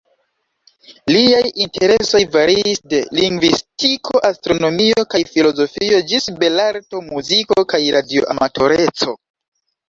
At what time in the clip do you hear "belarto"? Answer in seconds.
6.41-7.03